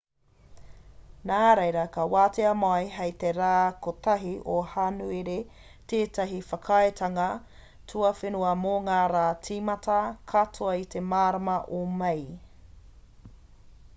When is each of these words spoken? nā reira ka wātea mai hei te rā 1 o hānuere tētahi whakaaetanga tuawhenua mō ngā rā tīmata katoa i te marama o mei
nā 1.31 1.39
reira 1.57 1.81
ka 1.97 2.05
wātea 2.13 2.53
mai 2.61 2.87
hei 2.93 3.11
te 3.23 3.33
rā 3.39 3.49
1 3.91 4.31
o 4.53 4.55
hānuere 4.71 5.35
tētahi 5.93 6.39
whakaaetanga 6.47 7.27
tuawhenua 7.93 8.55
mō 8.63 8.73
ngā 8.89 8.97
rā 9.15 9.27
tīmata 9.49 9.99
katoa 10.33 10.73
i 10.87 10.89
te 10.95 11.03
marama 11.15 11.61
o 11.83 11.85
mei 12.03 12.25